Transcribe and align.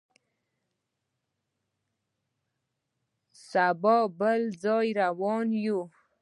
سبا 3.49 3.97
بل 4.19 4.41
ځای 4.63 4.87
روان 5.01 5.47
یو. 5.65 5.79